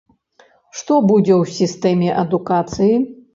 [0.79, 2.93] Што будзе ў сістэме адукацыі?